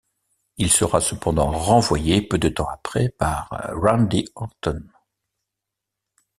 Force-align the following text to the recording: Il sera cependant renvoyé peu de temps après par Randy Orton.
Il 0.57 0.71
sera 0.71 0.99
cependant 0.99 1.51
renvoyé 1.51 2.23
peu 2.23 2.39
de 2.39 2.49
temps 2.49 2.67
après 2.67 3.09
par 3.09 3.69
Randy 3.71 4.25
Orton. 4.33 4.81